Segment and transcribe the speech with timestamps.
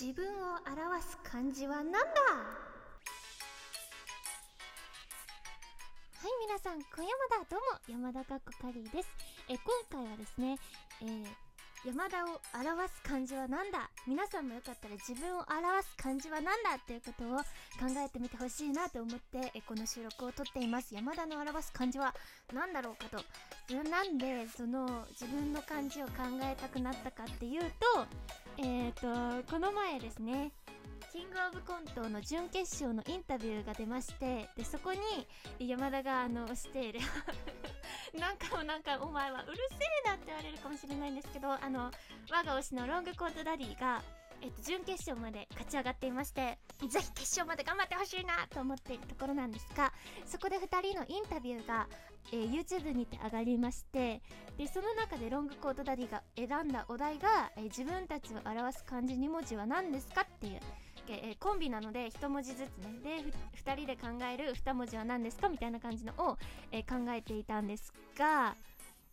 [0.00, 1.98] 自分を表す漢字は何だ？
[2.00, 2.08] は
[6.26, 9.08] い皆さん小山田どうも山田かっこかりです。
[9.50, 10.56] え今回はですね、
[11.02, 11.26] えー
[11.82, 13.88] 山田を表す漢字は何だ？
[14.06, 20.94] 皆さんもよかったら自分を表す漢字は何だっていうことを考えてみてほしいなと思ってこの収録を撮っています。
[20.94, 22.14] 山田の表す漢字は
[22.52, 23.24] 何だろうかと。
[23.88, 26.12] なんでその自分の漢字を考
[26.42, 28.06] えたくなったかっていうと
[28.58, 30.52] えっ、ー、とこの前ですね
[31.10, 34.98] キングオブコントの準決勝のインタビューが出ましてでそこに
[35.66, 37.00] 山田があのしている。
[38.30, 39.74] なんかもなんかお前はうるせ
[40.06, 41.90] えなって言われるかもしれないんですけどあの
[42.30, 44.02] 我が推しのロングコートダディが
[44.42, 49.92] えっと、準決勝まで勝ち上がっていましてぜひ決勝まで頑張ってほしいなと思っているところなんですが
[50.24, 51.86] そこで2人のインタビューが、
[52.32, 54.22] えー、YouTube にて上がりまして
[54.56, 60.60] でその中でロングコートダディが選んだお題が、えー、自分たちを表す漢字2文字は何ですかっていう
[61.12, 62.98] えー、コンビなので1文字ずつね。
[63.02, 63.32] で
[63.64, 66.38] 2人で考える2文字は何ですかみたいな感じのを、
[66.72, 68.54] えー、考えていたんですが、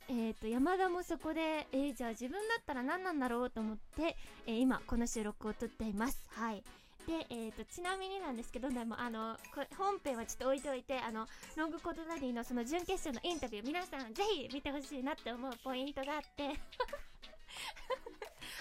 [0.09, 6.23] えーと、山田もそこで、えー、じゃあ自分だったら何なんだろうと思って、えー、今この収録を撮っています。
[6.29, 6.63] はい。
[7.07, 9.37] で、えーと、ちなみになんですけどでもあの
[9.77, 16.43] 本編はちょっと置いておいてあのロングコートダディのその準決勝のインタビュー皆さんぜひ見てほしいなって思うポイントがあって。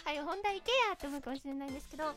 [0.04, 2.14] はい本題行けやって思うかもしれないんですけど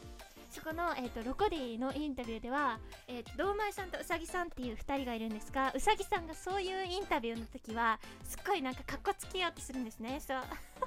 [0.50, 10.20] そこの、えーと、ロコディのインタビューでは、えーと、堂前さんとうさぎさんっていう2人がいるんですがうさぎさんがそういうインタビューの時はすっごいなんかかっこつけようとするんですね。
[10.20, 10.42] そう。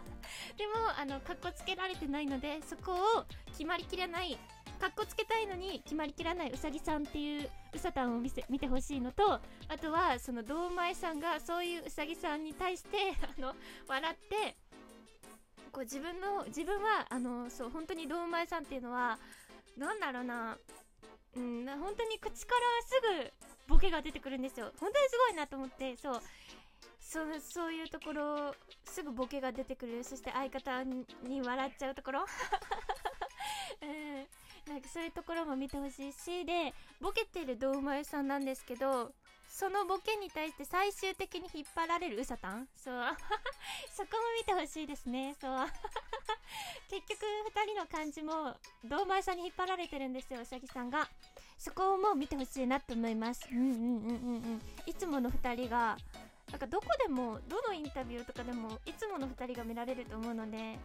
[0.57, 4.39] でもあのかっこつけられてないのでそこを決まりきれない
[4.83, 9.41] かっこつけたいのに決まりきらないうさぎさんっていううさたんを見せ見てほしいのとあ
[9.81, 13.55] とはその堂前さんがそういううさぎさんに対して あの
[13.87, 14.57] 笑って
[15.71, 19.19] こう自分の自分はあのそう本当に堂前さんっていうのは
[19.77, 20.59] なんだろうな、
[21.37, 23.31] うん、本当に口からす
[23.69, 24.73] ぐボケが出てくるんですよ。
[24.79, 26.23] 本当にすごいなと思って、そう。
[27.01, 30.03] そそういうところ、すぐボケが出てくる。
[30.05, 32.25] そして相方に笑っちゃうところ。
[33.83, 39.13] うん、なんかそういうところも見てほしいし、で、ボケてる堂前さんなんですけど、
[39.49, 43.17] そのボケに対して最終的に引っ張られるうさたんそう。
[43.95, 45.37] そこも見てほしいですね。
[45.41, 45.67] そう。
[46.89, 51.09] 結局2人の感じも堂前さんに引っ張られてるんですようさぎさんが。
[51.59, 53.49] そこをもう見てほしいなって思います。
[53.53, 54.63] うんうんうんうんうん。
[54.85, 55.97] いつもの2人が
[56.51, 60.79] なんかどこでもどのインタビューとかでもいつもの2人が見られると思うので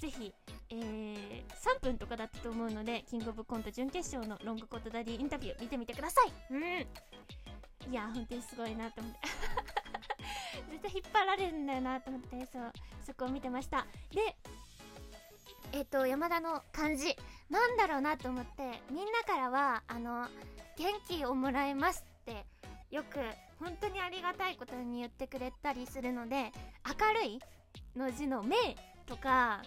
[0.00, 0.32] ぜひ、
[0.70, 6.32] えー、3分とかだったと思うのでキングオブコント準決勝のロングコートダディインタビュー見てみてください。
[6.50, 6.62] うん。
[7.92, 9.18] いや本当にすごいなと思って。
[10.70, 12.72] 絶対引っ張られるんだよなと思ってそう
[13.04, 13.86] そこを見てました。
[14.10, 14.34] で
[15.76, 17.14] えっ、と、山田の漢字、
[17.50, 20.26] なんだろうなと思って、みんなからは、あの、
[20.78, 22.46] 元気をもらえますって、
[22.90, 23.18] よく、
[23.62, 26.50] 本当にありがたいことに言ってくれたりするので、
[26.98, 27.40] 明るい
[27.94, 28.56] の字の目
[29.04, 29.62] とか、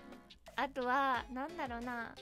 [0.56, 2.16] あとは、なんだろうな、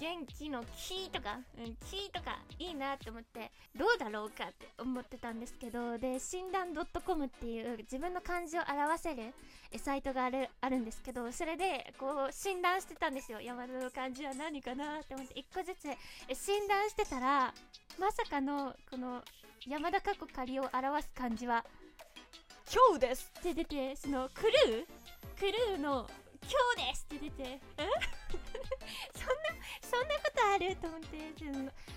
[0.00, 6.74] 元気の木とか、うん、木とかいいなって思って、どうだろうかって思ってたんですけど、で、診断
[7.04, 9.32] .com っていう自分の漢字を表せる
[9.78, 13.40] サイトがある、あるんですけど、それで、こう、診断してたんですよ。
[13.40, 15.84] 山田の漢字は何かなって思って、一個ずつ
[16.36, 17.54] 診断してたら、
[17.98, 19.22] まさかの、この、
[19.66, 21.64] 山田過去仮を表す漢字は、
[22.72, 23.32] 今日です。
[23.38, 24.86] って出て、その、クルー？
[25.38, 26.08] クルーの
[26.42, 28.23] 今日ですって出て、え？
[30.54, 31.34] あると思って、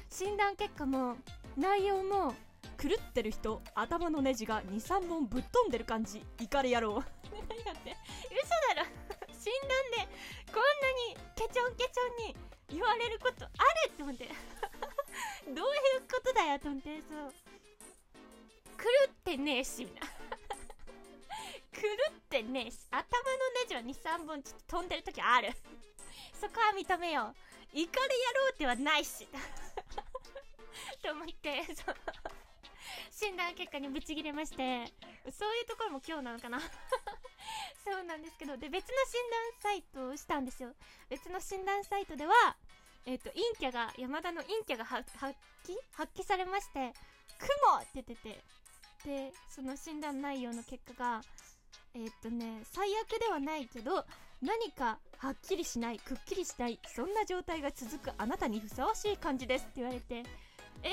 [0.09, 1.17] 診断結果も、
[1.55, 2.33] 内容も、
[2.81, 6.93] 狂ってる人、頭のネジが2、3本ぶっ飛んでる感じ、怒り野郎。
[6.93, 7.01] 何
[7.65, 7.95] やって、
[8.31, 8.87] 嘘だろ
[9.33, 10.11] 診断で、
[10.51, 12.35] こんなにケチョンケチョンに
[12.69, 13.53] 言われることある
[13.89, 14.25] って思って。
[14.25, 14.31] ど
[15.51, 15.61] ういう
[16.11, 17.33] ことだよと思って、そう。
[18.77, 20.07] 狂ってねえし、みたいな。
[21.73, 21.81] 狂
[22.11, 23.07] ってねえし、頭の
[23.61, 25.53] ネジは2、3本ちょっと飛んでる時ある。
[26.39, 27.56] そこは認めよう。
[27.73, 29.27] 怒り野郎ではないし。
[31.01, 31.95] と思って、そう。
[33.11, 34.85] 診断結果にブチギレまして、
[35.31, 36.59] そういうところも今日なのかな
[37.83, 40.73] そうなんですけど、で、別の診断サイトをしたんですよ。
[41.09, 42.55] 別の診断サイトでは、
[43.05, 46.93] えっ、ー、と、陰キャが、山田の陰キャが発揮発揮されまして、
[47.39, 48.43] 雲って言ってて、
[49.03, 51.21] で、その診断内容の結果が、
[51.93, 54.05] えー、っとね、最悪ではないけど、
[54.41, 60.23] 何かはっきりしない、くっきりしたい、そんな状態が続くあなたにふさわしい感じですって言われて、
[60.83, 60.89] え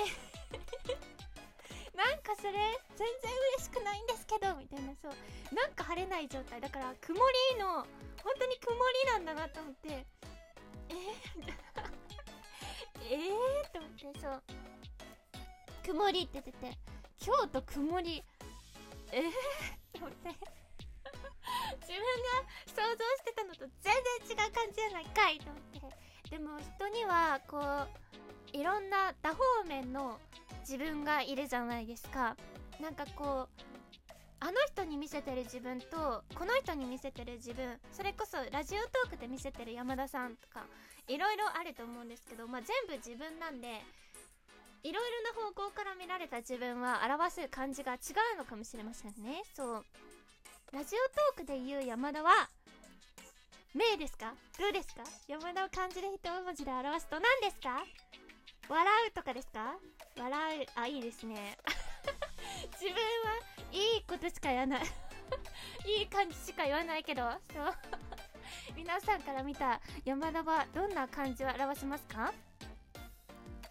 [1.96, 2.52] なんかそれ、
[2.96, 5.54] 全然嬉しくないんですけど、みたいな、そう。
[5.54, 6.60] なんか晴れない状態。
[6.60, 7.14] だから、曇
[7.52, 7.66] りの、
[8.22, 10.06] 本当に曇りなんだなと思って、
[10.88, 10.94] え
[13.10, 14.42] えー、でそう
[15.84, 16.78] 曇りって出てて
[17.18, 18.24] 京都曇り
[19.12, 19.32] えー、っ
[19.92, 20.30] て思って
[21.84, 23.92] 自分が想像してたのと全
[24.26, 29.38] 然違う感じじゃないかいと思ってでも人にはこういろんな多方
[29.68, 30.18] 面の
[30.60, 32.36] 自分がいるじゃないですか。
[32.80, 33.64] なんかこう
[34.40, 40.66] あの人に見せてる自分とこの人に見せてる自分それこそラジオトークで見せてる山田さんとか
[41.08, 43.80] いろいろあると思うんですけど、まあ、全部自分なんで
[44.82, 47.96] いろいろな方向から見られた自分は表す感じが違
[48.34, 49.42] うのかもしれませんね。
[49.54, 49.84] そう。
[50.74, 50.98] ラジオ
[51.36, 52.48] トークで言う山田は
[53.74, 54.34] 目ですか？
[54.58, 55.02] どうですか？
[55.28, 57.84] 山田を漢字で一文字で表すと何ですか？
[58.68, 59.74] 笑うとかですか？
[60.18, 61.56] 笑うあいいですね。
[62.80, 63.38] 自分は
[63.70, 64.82] いいことしか言わない。
[65.86, 67.22] いい感じしか言わないけど。
[67.52, 67.74] そう。
[68.74, 72.32] 皆さんから見た山田はどんな感じを表しますか？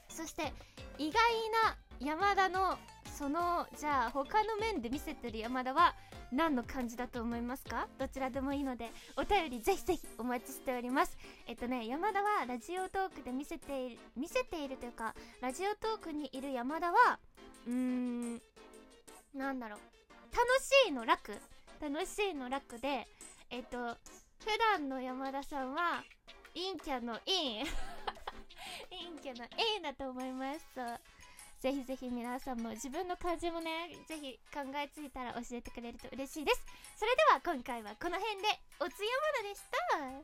[0.07, 0.53] そして
[0.97, 2.77] 意外な山田の
[3.17, 5.95] そのじゃあ他の面で見せてる山田は
[6.31, 7.87] 何の感じだと思いますか？
[7.99, 11.15] どちらでもいいのでお便りぜひぜひお待ちしております。
[11.47, 17.19] えっとね山田はラジオトークで見せている見せているというかラジオトークにいる山田は
[17.67, 18.41] うーん
[19.35, 19.79] なんだろう。
[20.35, 21.31] 楽しいの楽。
[21.79, 23.07] 楽しいの楽で
[23.49, 23.97] えっと普
[24.77, 26.03] 段の山田さんは
[26.55, 27.63] 陰キャの陰。
[28.89, 30.65] 陰キャの陰だと思います。
[30.75, 30.99] そう。
[31.63, 36.59] ぜひぜひ皆さんも自分の漢字もねぜひ考えついたら教えてくれると嬉しいです。
[36.97, 38.49] それでは今回はこの辺で
[38.81, 40.23] おつやまだでした。